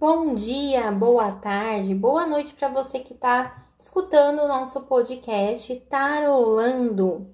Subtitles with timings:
[0.00, 7.26] Bom dia, boa tarde, boa noite para você que está escutando o nosso podcast Tarolando.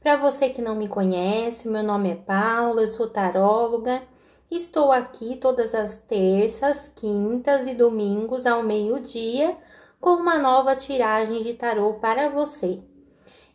[0.00, 4.02] Para você que não me conhece, meu nome é Paula, eu sou taróloga.
[4.50, 9.56] Estou aqui todas as terças, quintas e domingos ao meio-dia
[10.00, 12.82] com uma nova tiragem de tarô para você.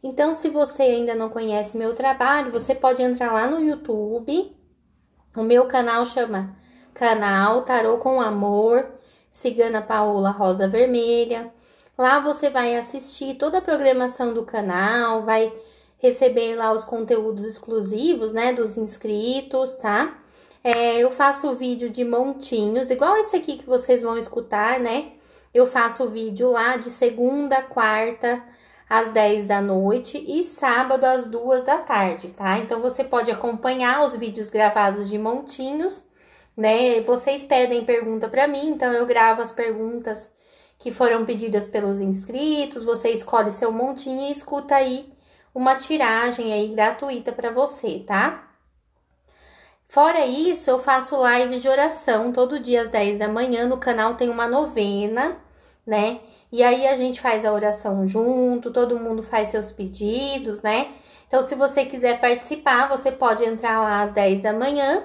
[0.02, 4.56] Então, se você ainda não conhece meu trabalho, você pode entrar lá no YouTube.
[5.36, 6.63] O meu canal chama
[7.04, 8.88] canal Tarô com Amor,
[9.30, 11.54] Cigana Paola Rosa Vermelha.
[11.98, 15.52] Lá você vai assistir toda a programação do canal, vai
[15.98, 20.18] receber lá os conteúdos exclusivos, né, dos inscritos, tá?
[20.64, 25.12] É, eu faço vídeo de montinhos, igual esse aqui que vocês vão escutar, né?
[25.54, 28.42] Eu faço vídeo lá de segunda, quarta,
[28.90, 32.60] às 10 da noite e sábado às 2 da tarde, tá?
[32.60, 36.02] Então você pode acompanhar os vídeos gravados de montinhos
[36.56, 37.02] né?
[37.02, 40.32] Vocês pedem pergunta para mim, então eu gravo as perguntas
[40.78, 45.12] que foram pedidas pelos inscritos, você escolhe seu montinho e escuta aí
[45.54, 48.50] uma tiragem aí gratuita para você, tá?
[49.88, 53.68] Fora isso, eu faço lives de oração todo dia às 10 da manhã.
[53.68, 55.38] No canal tem uma novena,
[55.86, 56.20] né?
[56.52, 60.92] E aí a gente faz a oração junto, todo mundo faz seus pedidos, né?
[61.28, 65.04] Então, se você quiser participar, você pode entrar lá às 10 da manhã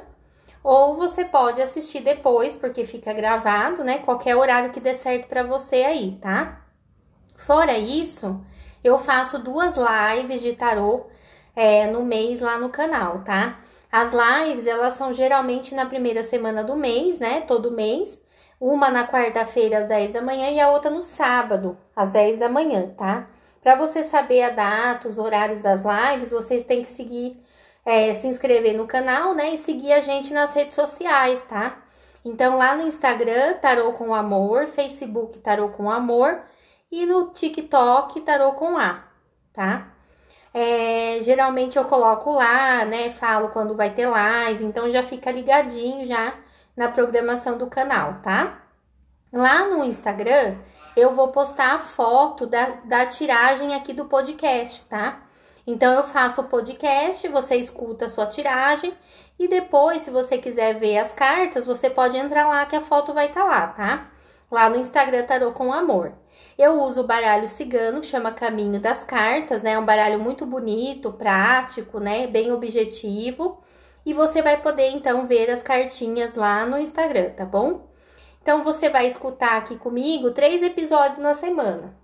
[0.63, 3.99] ou você pode assistir depois, porque fica gravado, né?
[3.99, 6.63] Qualquer horário que dê certo para você aí, tá?
[7.37, 8.41] Fora isso,
[8.83, 11.07] eu faço duas lives de tarô
[11.55, 13.61] é, no mês lá no canal, tá?
[13.91, 17.41] As lives, elas são geralmente na primeira semana do mês, né?
[17.43, 18.23] Todo mês.
[18.61, 22.49] Uma na quarta-feira às 10 da manhã e a outra no sábado, às 10 da
[22.49, 23.29] manhã, tá?
[23.63, 27.41] Para você saber a data, os horários das lives, vocês têm que seguir
[27.89, 29.55] é, se inscrever no canal, né?
[29.55, 31.79] E seguir a gente nas redes sociais, tá?
[32.23, 36.39] Então, lá no Instagram, Tarô com Amor, Facebook Tarô com Amor
[36.93, 39.05] e no TikTok Tarô com A,
[39.55, 39.89] tá?
[40.53, 43.09] É, geralmente eu coloco lá, né?
[43.09, 46.35] Falo quando vai ter live, então já fica ligadinho já
[46.77, 48.65] na programação do canal, tá?
[49.33, 50.57] Lá no Instagram
[50.95, 55.23] eu vou postar a foto da, da tiragem aqui do podcast, tá?
[55.71, 58.95] Então eu faço o podcast, você escuta a sua tiragem
[59.39, 63.13] e depois, se você quiser ver as cartas, você pode entrar lá que a foto
[63.13, 64.11] vai estar tá lá, tá?
[64.51, 66.15] Lá no Instagram Tarô com Amor.
[66.57, 69.73] Eu uso o baralho cigano, que chama Caminho das Cartas, né?
[69.73, 72.27] É um baralho muito bonito, prático, né?
[72.27, 73.63] Bem objetivo.
[74.07, 77.91] E você vai poder então ver as cartinhas lá no Instagram, tá bom?
[78.41, 81.95] Então você vai escutar aqui comigo três episódios na semana.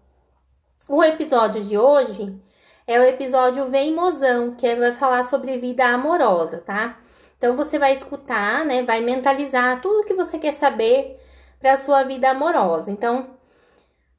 [0.87, 2.39] O episódio de hoje
[2.87, 6.99] é o episódio Vem Mozão, que vai falar sobre vida amorosa, tá?
[7.39, 8.83] Então você vai escutar, né?
[8.83, 11.21] Vai mentalizar tudo que você quer saber
[11.59, 12.91] para sua vida amorosa.
[12.91, 13.31] Então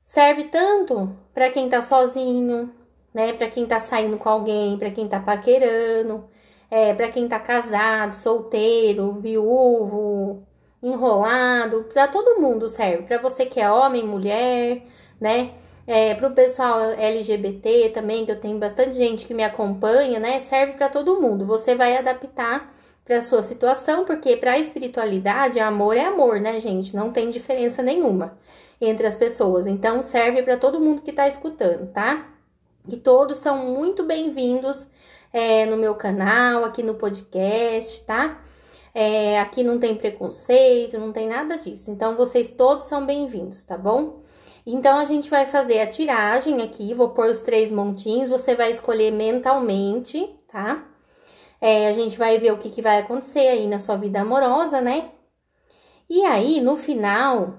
[0.04, 2.72] serve tanto para quem tá sozinho,
[3.14, 3.34] né?
[3.34, 6.26] Para quem tá saindo com alguém, para quem tá paquerando,
[6.70, 10.44] é, para quem tá casado, solteiro, viúvo,
[10.82, 13.04] enrolado, para todo mundo serve.
[13.04, 14.84] Para você que é homem, mulher,
[15.20, 15.54] né?
[15.88, 20.40] É, para o pessoal LGBT também, que eu tenho bastante gente que me acompanha, né?
[20.40, 21.46] Serve para todo mundo.
[21.46, 22.74] Você vai adaptar
[23.06, 26.96] para sua situação, porque para a espiritualidade, amor é amor, né, gente?
[26.96, 28.38] Não tem diferença nenhuma
[28.82, 29.68] entre as pessoas.
[29.68, 32.30] Então, serve para todo mundo que está escutando, tá?
[32.88, 34.88] E todos são muito bem-vindos
[35.32, 38.42] é, no meu canal, aqui no podcast, tá?
[38.94, 41.92] É, aqui não tem preconceito, não tem nada disso.
[41.92, 44.24] Então, vocês todos são bem-vindos, tá bom?
[44.66, 48.72] Então, a gente vai fazer a tiragem aqui, vou pôr os três montinhos, você vai
[48.72, 50.84] escolher mentalmente, tá?
[51.62, 54.82] É, a gente vai ver o que, que vai acontecer aí na sua vida amorosa,
[54.82, 55.12] né?
[56.10, 57.56] E aí, no final,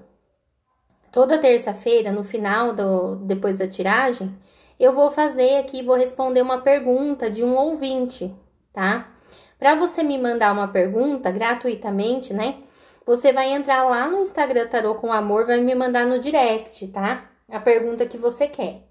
[1.11, 4.37] toda terça-feira, no final do depois da tiragem,
[4.79, 8.33] eu vou fazer aqui, vou responder uma pergunta de um ouvinte,
[8.73, 9.09] tá?
[9.57, 12.59] Para você me mandar uma pergunta gratuitamente, né?
[13.07, 17.23] Você vai entrar lá no Instagram Tarô com Amor, vai me mandar no direct, tá?
[17.49, 18.81] A pergunta que você quer.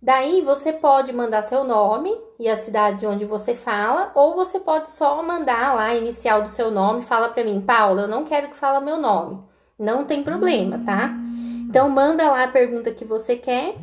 [0.00, 4.58] Daí você pode mandar seu nome e a cidade de onde você fala, ou você
[4.58, 8.24] pode só mandar lá a inicial do seu nome, fala para mim, Paula, eu não
[8.24, 9.38] quero que fale meu nome.
[9.78, 11.14] Não tem problema, tá?
[11.68, 13.74] Então manda lá a pergunta que você quer.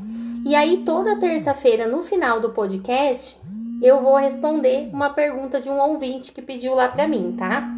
[0.43, 3.39] E aí toda terça-feira no final do podcast,
[3.79, 7.76] eu vou responder uma pergunta de um ouvinte que pediu lá para mim, tá?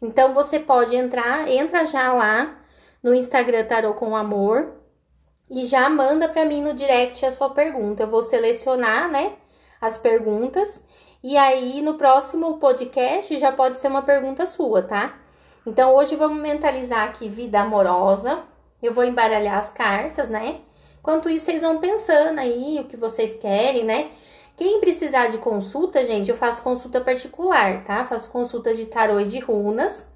[0.00, 2.58] Então você pode entrar, entra já lá
[3.02, 4.72] no Instagram Tarô com Amor
[5.48, 8.04] e já manda para mim no direct a sua pergunta.
[8.04, 9.34] Eu vou selecionar, né,
[9.80, 10.82] as perguntas
[11.22, 15.18] e aí no próximo podcast já pode ser uma pergunta sua, tá?
[15.66, 18.42] Então, hoje vamos mentalizar aqui vida amorosa.
[18.82, 20.60] Eu vou embaralhar as cartas, né?
[20.98, 24.10] Enquanto isso, vocês vão pensando aí o que vocês querem, né?
[24.60, 28.04] Quem precisar de consulta, gente, eu faço consulta particular, tá?
[28.04, 30.06] Faço consulta de tarô e de runas.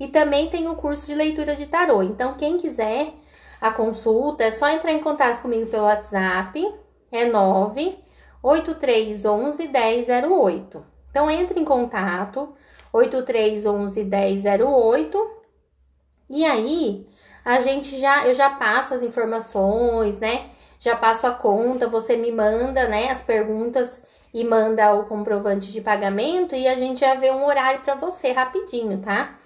[0.00, 2.02] E também tem o curso de leitura de tarô.
[2.02, 3.12] Então, quem quiser
[3.60, 6.66] a consulta, é só entrar em contato comigo pelo WhatsApp.
[7.12, 10.82] É 98311 1008.
[11.10, 12.54] Então, entre em contato.
[12.94, 15.30] 8311 1008.
[16.30, 17.06] E aí,
[17.44, 20.46] a gente já, eu já passo as informações, né?
[20.80, 24.00] Já passo a conta, você me manda, né, as perguntas
[24.34, 28.32] e manda o comprovante de pagamento e a gente já vê um horário para você
[28.32, 29.38] rapidinho, tá?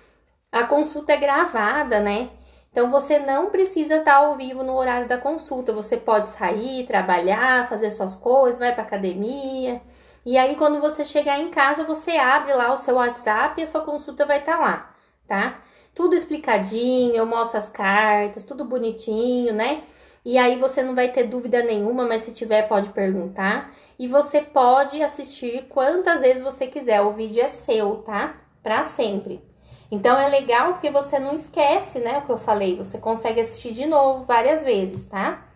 [0.52, 2.30] A consulta é gravada, né?
[2.70, 5.72] Então você não precisa estar ao vivo no horário da consulta.
[5.72, 9.82] Você pode sair, trabalhar, fazer suas coisas, vai para academia.
[10.24, 13.66] E aí quando você chegar em casa, você abre lá o seu WhatsApp e a
[13.66, 14.94] sua consulta vai estar lá,
[15.26, 15.60] tá?
[15.94, 19.82] tudo explicadinho, eu mostro as cartas, tudo bonitinho, né?
[20.24, 23.74] E aí você não vai ter dúvida nenhuma, mas se tiver pode perguntar.
[23.98, 28.36] E você pode assistir quantas vezes você quiser, o vídeo é seu, tá?
[28.62, 29.42] Para sempre.
[29.90, 33.72] Então é legal porque você não esquece, né, o que eu falei, você consegue assistir
[33.72, 35.46] de novo várias vezes, tá?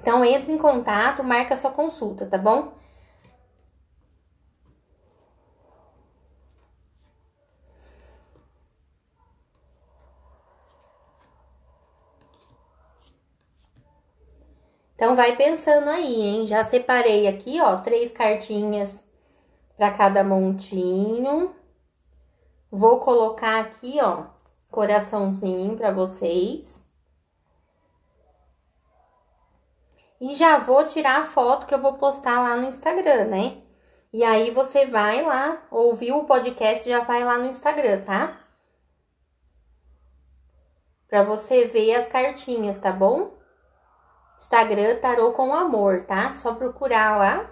[0.00, 2.75] Então entre em contato, marca sua consulta, tá bom?
[14.96, 16.46] Então vai pensando aí, hein?
[16.46, 19.06] Já separei aqui, ó, três cartinhas
[19.76, 21.54] para cada montinho.
[22.70, 24.24] Vou colocar aqui, ó,
[24.70, 26.82] coraçãozinho para vocês.
[30.18, 33.58] E já vou tirar a foto que eu vou postar lá no Instagram, né?
[34.10, 38.40] E aí você vai lá, ouviu o podcast, já vai lá no Instagram, tá?
[41.06, 43.36] Pra você ver as cartinhas, tá bom?
[44.38, 46.32] Instagram Tarô com Amor, tá?
[46.34, 47.50] Só procurar lá.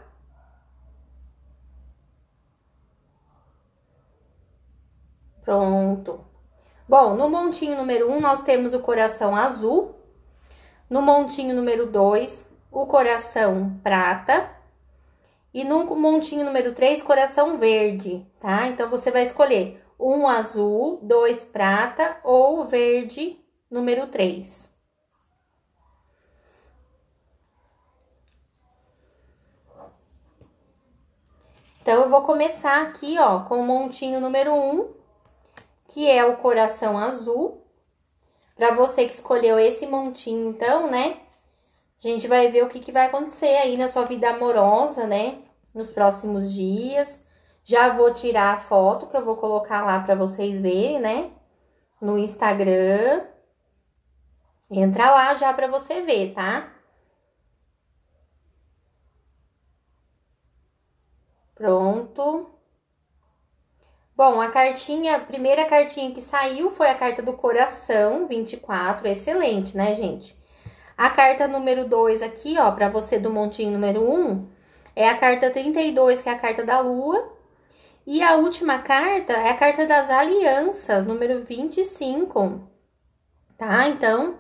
[5.42, 6.25] Pronto.
[6.88, 9.94] Bom, no montinho número 1 um, nós temos o coração azul.
[10.88, 14.50] No montinho número 2, o coração prata.
[15.52, 18.66] E no montinho número 3, coração verde, tá?
[18.66, 23.38] Então você vai escolher um azul, dois prata ou verde
[23.70, 24.73] número 3.
[31.84, 34.94] Então, eu vou começar aqui, ó, com o montinho número 1, um,
[35.88, 37.62] que é o coração azul.
[38.56, 41.19] Pra você que escolheu esse montinho, então, né?
[42.02, 45.42] A gente vai ver o que, que vai acontecer aí na sua vida amorosa, né?
[45.75, 47.22] Nos próximos dias.
[47.62, 51.32] Já vou tirar a foto que eu vou colocar lá pra vocês verem, né?
[52.00, 53.26] No Instagram.
[54.70, 56.72] Entra lá já pra você ver, tá?
[61.64, 62.50] Pronto.
[64.14, 69.75] Bom, a cartinha, a primeira cartinha que saiu foi a carta do coração, 24, excelente,
[69.75, 70.37] né, gente?
[70.94, 74.46] A carta número 2 aqui, ó, para você do montinho número 1, um,
[74.94, 77.32] é a carta 32, que é a carta da lua.
[78.06, 82.60] E a última carta é a carta das alianças, número 25.
[83.56, 83.88] Tá?
[83.88, 84.37] Então,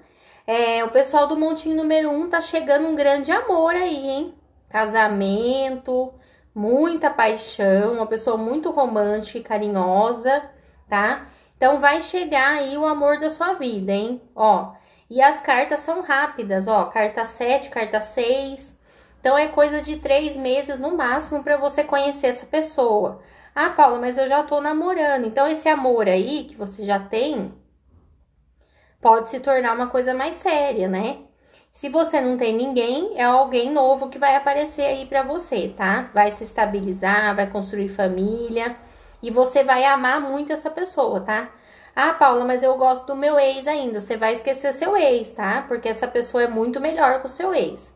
[0.46, 4.34] é, o pessoal do montinho número 1 um tá chegando um grande amor aí, hein?
[4.68, 6.12] Casamento,
[6.54, 10.50] muita paixão, uma pessoa muito romântica e carinhosa,
[10.88, 11.26] tá?
[11.56, 14.20] Então vai chegar aí o amor da sua vida, hein?
[14.34, 14.72] Ó,
[15.10, 18.74] e as cartas são rápidas, ó, carta 7, carta 6.
[19.20, 23.22] Então é coisa de três meses no máximo para você conhecer essa pessoa.
[23.54, 25.26] Ah, Paula, mas eu já tô namorando.
[25.26, 27.52] Então esse amor aí que você já tem
[29.00, 31.18] pode se tornar uma coisa mais séria, né?
[31.74, 36.08] Se você não tem ninguém, é alguém novo que vai aparecer aí para você, tá?
[36.14, 38.76] Vai se estabilizar, vai construir família
[39.20, 41.50] e você vai amar muito essa pessoa, tá?
[41.94, 44.00] Ah, Paula, mas eu gosto do meu ex ainda.
[44.00, 45.64] Você vai esquecer seu ex, tá?
[45.66, 47.92] Porque essa pessoa é muito melhor que o seu ex.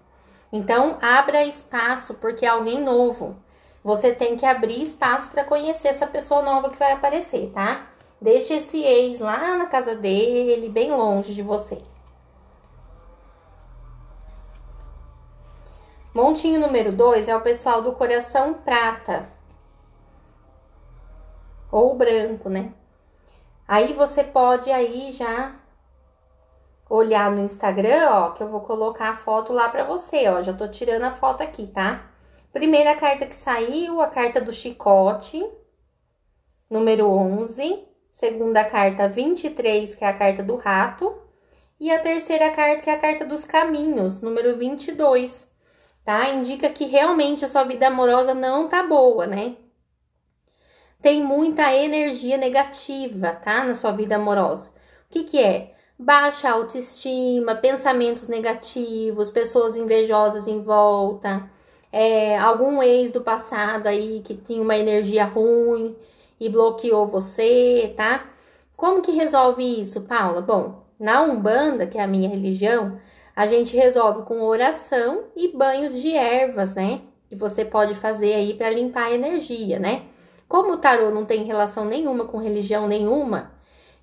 [0.52, 3.37] Então, abra espaço, porque é alguém novo.
[3.85, 7.87] Você tem que abrir espaço para conhecer essa pessoa nova que vai aparecer, tá?
[8.20, 11.80] Deixe esse ex lá na casa dele, bem longe de você.
[16.19, 19.29] Montinho número 2 é o pessoal do coração prata.
[21.71, 22.73] Ou branco, né?
[23.69, 25.55] Aí você pode aí já
[26.91, 30.43] olhar no Instagram, ó, que eu vou colocar a foto lá pra você, ó.
[30.43, 32.11] Já tô tirando a foto aqui, tá?
[32.53, 35.49] Primeira carta que saiu, a carta do chicote,
[36.69, 37.87] número 11.
[38.13, 41.17] segunda carta 23, que é a carta do rato,
[41.79, 45.48] e a terceira carta, que é a carta dos caminhos, número 22,
[46.09, 46.31] tá?
[46.31, 49.57] Indica que realmente a sua vida amorosa não tá boa, né?
[51.03, 53.62] Tem muita energia negativa, tá?
[53.62, 54.71] Na sua vida amorosa.
[54.71, 54.73] O
[55.11, 55.75] que que é?
[55.99, 61.47] Baixa autoestima, pensamentos negativos, pessoas invejosas em volta,
[61.93, 65.95] é, algum ex do passado aí que tinha uma energia ruim
[66.41, 68.31] e bloqueou você, tá?
[68.75, 70.41] Como que resolve isso, Paula?
[70.41, 72.99] Bom, na Umbanda, que é a minha religião,
[73.38, 77.02] a gente resolve com oração e banhos de ervas, né?
[77.28, 80.07] Que você pode fazer aí para limpar a energia, né?
[80.49, 83.52] Como o tarô não tem relação nenhuma com religião nenhuma,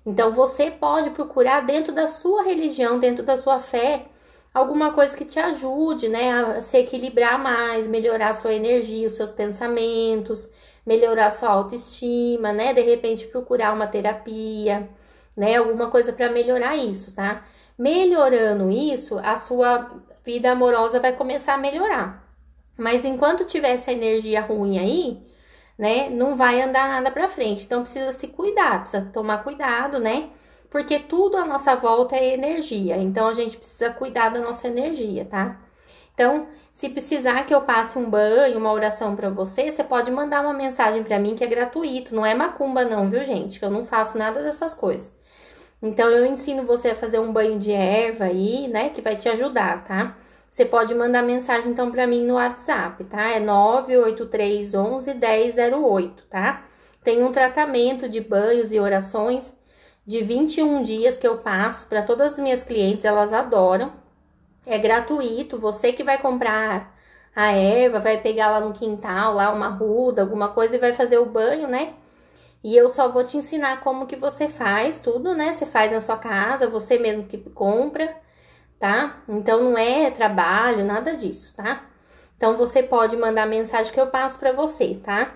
[0.06, 4.06] então você pode procurar dentro da sua religião, dentro da sua fé,
[4.54, 9.30] alguma coisa que te ajude, né, a se equilibrar mais, melhorar sua energia, os seus
[9.30, 10.48] pensamentos,
[10.86, 12.72] melhorar sua autoestima, né?
[12.72, 14.88] De repente procurar uma terapia,
[15.36, 17.44] né, alguma coisa para melhorar isso, tá?
[17.78, 19.90] Melhorando isso, a sua
[20.24, 22.24] vida amorosa vai começar a melhorar.
[22.78, 25.26] Mas enquanto tiver essa energia ruim aí,
[25.78, 27.64] né, não vai andar nada para frente.
[27.64, 30.30] Então precisa se cuidar, precisa tomar cuidado, né?
[30.76, 32.98] porque tudo à nossa volta é energia.
[32.98, 35.58] Então a gente precisa cuidar da nossa energia, tá?
[36.12, 40.42] Então, se precisar que eu passe um banho, uma oração para você, você pode mandar
[40.42, 43.58] uma mensagem para mim que é gratuito, não é macumba não, viu, gente?
[43.58, 45.10] Que eu não faço nada dessas coisas.
[45.82, 49.28] Então eu ensino você a fazer um banho de erva aí, né, que vai te
[49.28, 50.16] ajudar, tá?
[50.50, 53.30] Você pode mandar mensagem então para mim no WhatsApp, tá?
[53.30, 56.64] É 98311 1008, tá?
[57.04, 59.54] Tem um tratamento de banhos e orações
[60.06, 63.92] de 21 dias que eu passo para todas as minhas clientes, elas adoram.
[64.66, 66.94] É gratuito, você que vai comprar
[67.34, 71.18] a erva, vai pegar lá no quintal, lá uma ruda, alguma coisa e vai fazer
[71.18, 71.94] o banho, né?
[72.64, 75.52] E eu só vou te ensinar como que você faz tudo, né?
[75.52, 78.16] Você faz na sua casa, você mesmo que compra,
[78.78, 79.22] tá?
[79.28, 81.84] Então não é trabalho, nada disso, tá?
[82.36, 85.32] Então você pode mandar mensagem que eu passo para você, tá?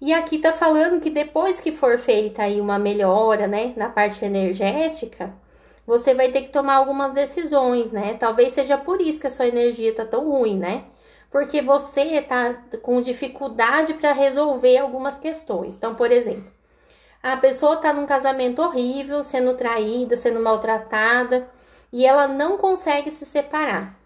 [0.00, 4.24] E aqui tá falando que depois que for feita aí uma melhora, né, na parte
[4.24, 5.34] energética,
[5.86, 8.14] você vai ter que tomar algumas decisões, né?
[8.18, 10.84] Talvez seja por isso que a sua energia tá tão ruim, né?
[11.30, 15.74] Porque você tá com dificuldade para resolver algumas questões.
[15.74, 16.57] Então, por exemplo,
[17.22, 21.48] a pessoa tá num casamento horrível, sendo traída, sendo maltratada,
[21.92, 23.98] e ela não consegue se separar,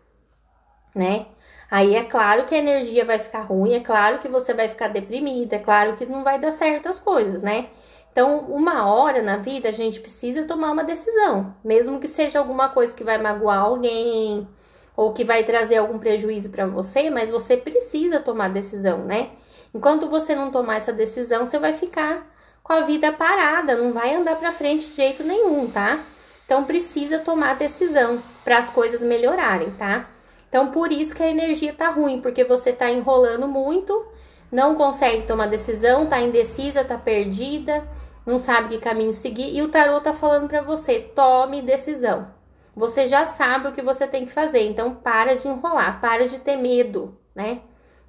[0.95, 1.27] né?
[1.71, 4.89] Aí é claro que a energia vai ficar ruim, é claro que você vai ficar
[4.89, 7.69] deprimida, é claro que não vai dar certo as coisas, né?
[8.13, 12.69] Então, uma hora na vida a gente precisa tomar uma decisão, mesmo que seja alguma
[12.69, 14.47] coisa que vai magoar alguém
[14.95, 19.31] ou que vai trazer algum prejuízo para você, mas você precisa tomar decisão, né?
[19.75, 22.31] Enquanto você não tomar essa decisão, você vai ficar
[22.63, 26.01] com a vida parada, não vai andar para frente de jeito nenhum, tá?
[26.45, 30.09] Então precisa tomar decisão para as coisas melhorarem, tá?
[30.49, 34.07] Então, por isso que a energia tá ruim, porque você tá enrolando muito,
[34.51, 37.89] não consegue tomar decisão, tá indecisa, tá perdida,
[38.27, 42.29] não sabe que caminho seguir, e o tarô tá falando para você: tome decisão.
[42.77, 46.39] Você já sabe o que você tem que fazer, então para de enrolar, para de
[46.39, 47.61] ter medo, né?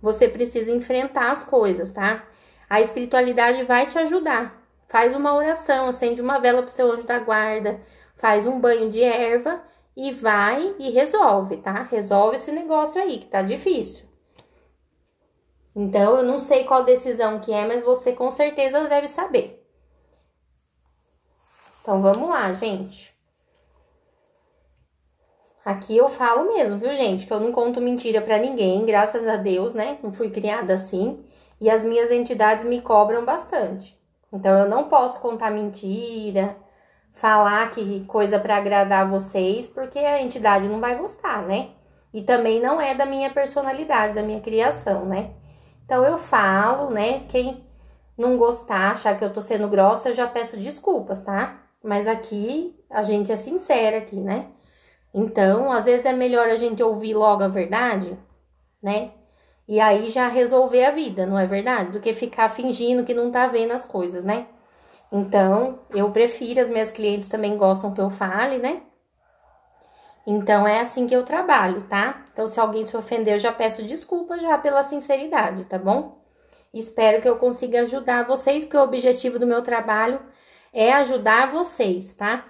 [0.02, 2.24] Você precisa enfrentar as coisas, tá?
[2.70, 4.62] A espiritualidade vai te ajudar.
[4.88, 7.82] Faz uma oração, acende uma vela pro seu anjo da guarda,
[8.16, 9.62] faz um banho de erva
[9.96, 11.84] e vai e resolve, tá?
[11.84, 14.06] Resolve esse negócio aí que tá difícil.
[15.76, 19.68] Então, eu não sei qual decisão que é, mas você com certeza deve saber.
[21.82, 23.14] Então, vamos lá, gente.
[25.66, 27.26] Aqui eu falo mesmo, viu, gente?
[27.26, 29.98] Que eu não conto mentira para ninguém, graças a Deus, né?
[30.04, 31.24] Não fui criada assim.
[31.60, 33.98] E as minhas entidades me cobram bastante.
[34.32, 36.56] Então, eu não posso contar mentira,
[37.14, 41.70] falar que coisa para agradar vocês, porque a entidade não vai gostar, né?
[42.14, 45.32] E também não é da minha personalidade, da minha criação, né?
[45.86, 47.22] Então eu falo, né?
[47.30, 47.64] Quem
[48.18, 51.62] não gostar, achar que eu tô sendo grossa, eu já peço desculpas, tá?
[51.84, 54.48] Mas aqui a gente é sincera aqui, né?
[55.14, 58.18] Então, às vezes é melhor a gente ouvir logo a verdade,
[58.82, 59.12] né?
[59.68, 61.92] E aí já resolver a vida, não é verdade?
[61.92, 64.48] Do que ficar fingindo que não tá vendo as coisas, né?
[65.12, 68.82] Então, eu prefiro, as minhas clientes também gostam que eu fale, né?
[70.26, 72.26] Então, é assim que eu trabalho, tá?
[72.32, 76.24] Então, se alguém se ofender, eu já peço desculpa já pela sinceridade, tá bom?
[76.74, 80.20] Espero que eu consiga ajudar vocês, porque o objetivo do meu trabalho
[80.74, 82.46] é ajudar vocês, tá?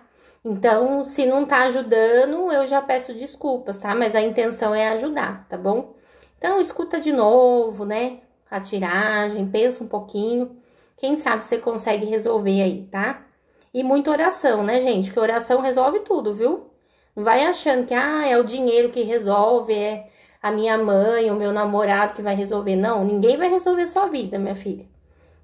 [0.45, 3.93] Então, se não tá ajudando, eu já peço desculpas, tá?
[3.93, 5.95] Mas a intenção é ajudar, tá bom?
[6.43, 8.19] Então, escuta de novo, né?
[8.51, 10.57] A tiragem, pensa um pouquinho
[10.97, 13.25] quem sabe você consegue resolver aí, tá?
[13.73, 15.09] E muita oração, né, gente?
[15.09, 16.69] Que oração resolve tudo, viu?
[17.15, 20.09] Não vai achando que ah, é o dinheiro que resolve, é
[20.41, 22.75] a minha mãe, o meu namorado que vai resolver.
[22.75, 24.85] Não, ninguém vai resolver sua vida, minha filha.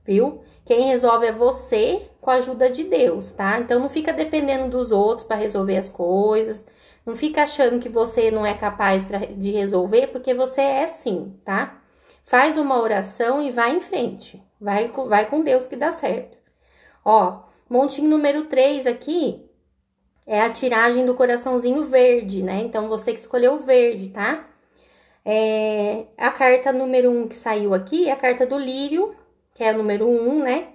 [0.03, 0.41] Viu?
[0.65, 3.57] Quem resolve é você com a ajuda de Deus, tá?
[3.57, 6.65] Então não fica dependendo dos outros para resolver as coisas.
[7.09, 11.33] Não fica achando que você não é capaz pra, de resolver, porque você é sim,
[11.43, 11.81] tá?
[12.23, 14.39] Faz uma oração e vai em frente.
[14.61, 16.37] Vai, vai com Deus que dá certo.
[17.03, 19.43] Ó, montinho número 3 aqui
[20.23, 22.59] é a tiragem do coraçãozinho verde, né?
[22.59, 24.47] Então você que escolheu o verde, tá?
[25.25, 29.15] É, a carta número 1 um que saiu aqui é a carta do lírio,
[29.55, 30.67] que é a número 1, um, né?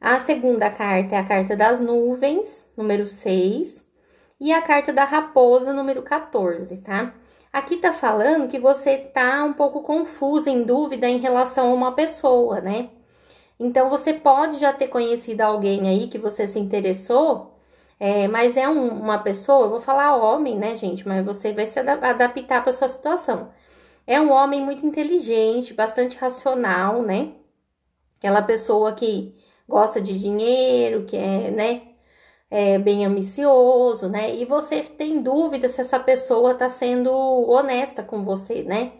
[0.00, 3.89] A segunda carta é a carta das nuvens, número 6,
[4.40, 7.14] e a carta da raposa, número 14, tá?
[7.52, 11.92] Aqui tá falando que você tá um pouco confusa, em dúvida em relação a uma
[11.92, 12.90] pessoa, né?
[13.58, 17.58] Então você pode já ter conhecido alguém aí que você se interessou,
[17.98, 21.06] é, mas é um, uma pessoa, eu vou falar homem, né, gente?
[21.06, 23.50] Mas você vai se adaptar para sua situação.
[24.06, 27.32] É um homem muito inteligente, bastante racional, né?
[28.18, 29.34] Aquela pessoa que
[29.68, 31.82] gosta de dinheiro, que é, né,
[32.50, 34.34] é bem ambicioso, né?
[34.34, 38.92] E você tem dúvida se essa pessoa tá sendo honesta com você, né?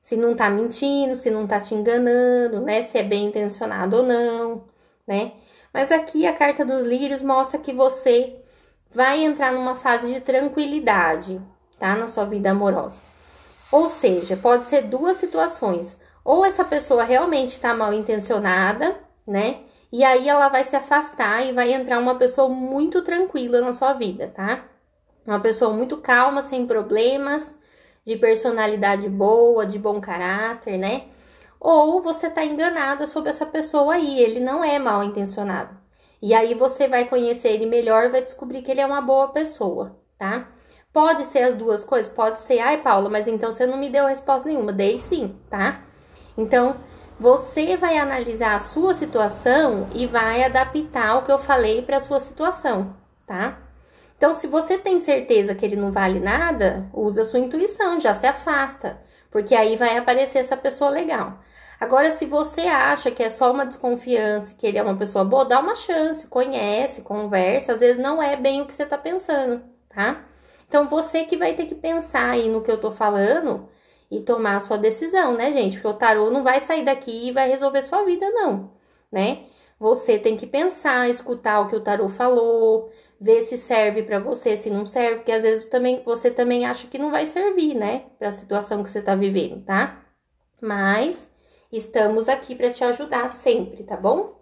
[0.00, 2.82] Se não tá mentindo, se não tá te enganando, né?
[2.82, 4.64] Se é bem intencionado ou não,
[5.06, 5.32] né?
[5.72, 8.36] Mas aqui a carta dos lírios mostra que você
[8.92, 11.40] vai entrar numa fase de tranquilidade,
[11.78, 11.94] tá?
[11.96, 13.00] Na sua vida amorosa.
[13.72, 15.96] Ou seja, pode ser duas situações.
[16.24, 19.60] Ou essa pessoa realmente está mal intencionada, né?
[19.92, 23.92] E aí ela vai se afastar e vai entrar uma pessoa muito tranquila na sua
[23.92, 24.64] vida, tá?
[25.26, 27.54] Uma pessoa muito calma, sem problemas,
[28.04, 31.04] de personalidade boa, de bom caráter, né?
[31.58, 35.76] Ou você tá enganada sobre essa pessoa aí, ele não é mal intencionado.
[36.22, 39.96] E aí você vai conhecer ele melhor vai descobrir que ele é uma boa pessoa,
[40.18, 40.48] tá?
[40.92, 44.06] Pode ser as duas coisas, pode ser, ai, Paula, mas então você não me deu
[44.06, 44.72] resposta nenhuma.
[44.72, 45.82] Dei sim, tá?
[46.36, 46.76] Então,
[47.20, 52.00] você vai analisar a sua situação e vai adaptar o que eu falei para a
[52.00, 53.58] sua situação, tá?
[54.16, 58.26] Então, se você tem certeza que ele não vale nada, usa sua intuição, já se
[58.26, 61.38] afasta, porque aí vai aparecer essa pessoa legal.
[61.78, 65.44] Agora, se você acha que é só uma desconfiança, que ele é uma pessoa boa,
[65.44, 69.62] dá uma chance, conhece, conversa, às vezes não é bem o que você tá pensando,
[69.90, 70.24] tá?
[70.66, 73.68] Então, você que vai ter que pensar aí no que eu tô falando
[74.10, 75.74] e tomar a sua decisão, né, gente?
[75.74, 78.72] Porque o tarô não vai sair daqui e vai resolver sua vida, não,
[79.10, 79.44] né?
[79.78, 84.56] Você tem que pensar, escutar o que o tarô falou, ver se serve para você,
[84.56, 88.04] se não serve, porque às vezes também você também acha que não vai servir, né,
[88.18, 90.02] para a situação que você tá vivendo, tá?
[90.60, 91.30] Mas
[91.72, 94.34] estamos aqui para te ajudar sempre, tá bom?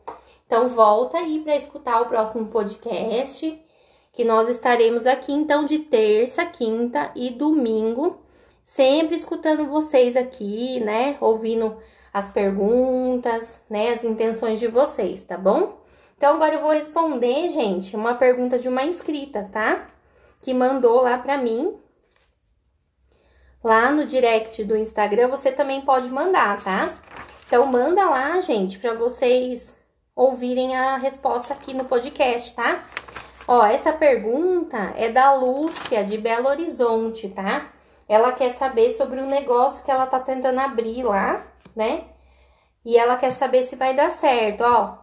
[0.46, 3.62] Então volta aí para escutar o próximo podcast,
[4.12, 8.27] que nós estaremos aqui então de terça, quinta e domingo
[8.68, 11.16] sempre escutando vocês aqui, né?
[11.22, 11.78] Ouvindo
[12.12, 13.92] as perguntas, né?
[13.92, 15.78] As intenções de vocês, tá bom?
[16.16, 19.88] Então agora eu vou responder, gente, uma pergunta de uma inscrita, tá?
[20.42, 21.76] Que mandou lá pra mim.
[23.64, 26.92] Lá no direct do Instagram você também pode mandar, tá?
[27.46, 29.74] Então manda lá, gente, para vocês
[30.14, 32.82] ouvirem a resposta aqui no podcast, tá?
[33.46, 37.72] Ó, essa pergunta é da Lúcia de Belo Horizonte, tá?
[38.08, 42.04] Ela quer saber sobre o negócio que ela tá tentando abrir lá, né?
[42.84, 44.98] E ela quer saber se vai dar certo, ó.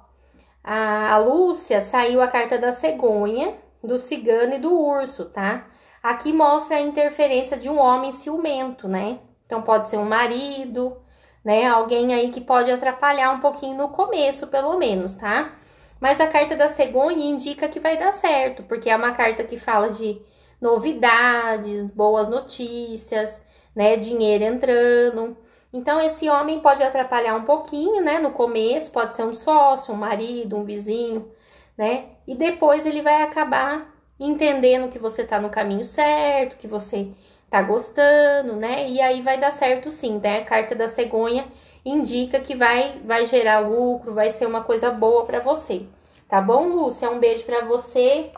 [0.63, 5.67] A, a Lúcia saiu a carta da cegonha, do cigano e do urso, tá?
[6.01, 9.19] Aqui mostra a interferência de um homem ciumento, né?
[9.45, 10.97] Então pode ser um marido,
[11.43, 11.67] né?
[11.67, 15.53] Alguém aí que pode atrapalhar um pouquinho no começo, pelo menos, tá?
[15.99, 19.57] Mas a carta da cegonha indica que vai dar certo, porque é uma carta que
[19.57, 20.19] fala de
[20.61, 23.41] novidades, boas notícias,
[23.75, 23.95] né?
[23.97, 25.37] Dinheiro entrando.
[25.73, 28.19] Então, esse homem pode atrapalhar um pouquinho, né?
[28.19, 31.29] No começo, pode ser um sócio, um marido, um vizinho,
[31.77, 32.05] né?
[32.25, 37.09] E depois ele vai acabar entendendo que você tá no caminho certo, que você
[37.49, 38.89] tá gostando, né?
[38.89, 40.39] E aí vai dar certo sim, né?
[40.39, 41.45] A carta da cegonha
[41.83, 45.85] indica que vai, vai gerar lucro, vai ser uma coisa boa para você.
[46.27, 47.09] Tá bom, Lúcia?
[47.09, 48.31] Um beijo para você.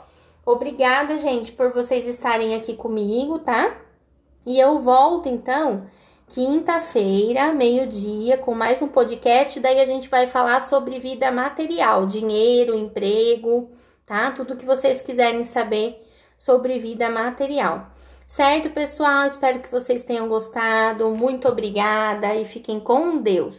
[0.48, 3.76] Obrigada, gente, por vocês estarem aqui comigo, tá?
[4.46, 5.86] E eu volto então
[6.26, 9.60] quinta-feira, meio-dia, com mais um podcast.
[9.60, 13.70] Daí a gente vai falar sobre vida material, dinheiro, emprego,
[14.06, 14.32] tá?
[14.32, 16.02] Tudo que vocês quiserem saber
[16.38, 17.92] sobre vida material.
[18.26, 19.26] Certo, pessoal?
[19.28, 21.10] Espero que vocês tenham gostado.
[21.10, 23.58] Muito obrigada e fiquem com Deus.